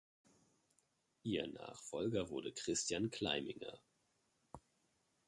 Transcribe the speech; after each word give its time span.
Ihr 1.21 1.45
Nachfolger 1.45 2.31
wurde 2.31 2.51
Christian 2.53 3.11
Kleiminger. 3.11 3.79